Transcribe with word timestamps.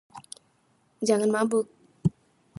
Jangan 1.07 1.29
mabuk! 1.35 1.67